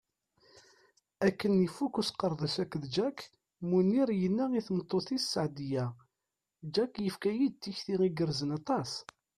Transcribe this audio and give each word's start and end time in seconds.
Akken 1.27 1.53
ifuk 1.65 1.93
usqerdec 2.01 2.55
akked 2.63 2.83
Jack, 2.95 3.17
Munir 3.69 4.09
yenna 4.21 4.45
i 4.59 4.61
tmeṭṭut-is 4.67 5.25
Seɛdiya: 5.27 5.85
Jack 6.73 6.93
yefka-yi-d 7.01 7.55
tikti 7.61 7.95
igerrzen 8.07 8.51
aṭas. 8.59 8.91